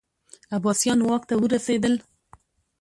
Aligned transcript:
عباسیان 0.55 0.99
واک 1.07 1.23
ته 1.29 1.33
ورسېدل 1.37 1.95